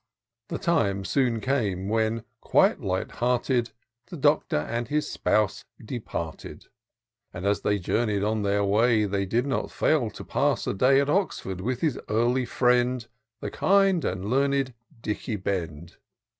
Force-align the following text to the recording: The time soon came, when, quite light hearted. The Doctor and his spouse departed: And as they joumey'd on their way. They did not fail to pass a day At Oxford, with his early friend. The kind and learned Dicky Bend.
The 0.47 0.57
time 0.57 1.05
soon 1.05 1.39
came, 1.41 1.87
when, 1.87 2.23
quite 2.39 2.79
light 2.81 3.11
hearted. 3.11 3.69
The 4.07 4.17
Doctor 4.17 4.57
and 4.57 4.87
his 4.87 5.07
spouse 5.07 5.63
departed: 5.79 6.65
And 7.31 7.45
as 7.45 7.61
they 7.61 7.77
joumey'd 7.77 8.23
on 8.23 8.41
their 8.41 8.65
way. 8.65 9.05
They 9.05 9.27
did 9.27 9.45
not 9.45 9.69
fail 9.69 10.09
to 10.09 10.23
pass 10.25 10.65
a 10.65 10.73
day 10.73 10.99
At 10.99 11.09
Oxford, 11.11 11.61
with 11.61 11.81
his 11.81 11.99
early 12.09 12.45
friend. 12.45 13.05
The 13.41 13.51
kind 13.51 14.03
and 14.03 14.25
learned 14.25 14.73
Dicky 15.03 15.35
Bend. 15.35 15.97